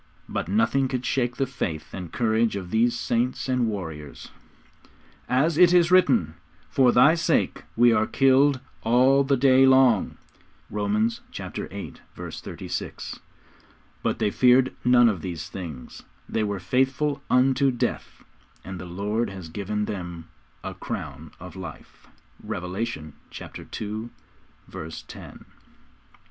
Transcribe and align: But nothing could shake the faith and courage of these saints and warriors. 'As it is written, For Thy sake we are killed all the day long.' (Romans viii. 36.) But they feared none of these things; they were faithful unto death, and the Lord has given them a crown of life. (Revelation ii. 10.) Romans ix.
But 0.27 0.47
nothing 0.47 0.87
could 0.87 1.05
shake 1.05 1.35
the 1.37 1.45
faith 1.45 1.93
and 1.93 2.11
courage 2.11 2.55
of 2.55 2.71
these 2.71 2.97
saints 2.97 3.47
and 3.47 3.67
warriors. 3.67 4.29
'As 5.29 5.59
it 5.59 5.73
is 5.73 5.91
written, 5.91 6.33
For 6.71 6.91
Thy 6.91 7.13
sake 7.13 7.65
we 7.75 7.93
are 7.93 8.07
killed 8.07 8.59
all 8.81 9.23
the 9.23 9.37
day 9.37 9.67
long.' 9.67 10.17
(Romans 10.71 11.21
viii. 11.31 11.93
36.) 12.33 13.19
But 14.01 14.17
they 14.17 14.31
feared 14.31 14.73
none 14.83 15.07
of 15.07 15.21
these 15.21 15.49
things; 15.49 16.01
they 16.27 16.43
were 16.43 16.59
faithful 16.59 17.21
unto 17.29 17.69
death, 17.69 18.23
and 18.65 18.79
the 18.79 18.85
Lord 18.87 19.29
has 19.29 19.49
given 19.49 19.85
them 19.85 20.29
a 20.63 20.73
crown 20.73 21.29
of 21.39 21.55
life. 21.55 22.07
(Revelation 22.43 23.13
ii. 23.39 23.47
10.) 23.65 24.09
Romans 24.73 25.05
ix. 25.07 25.45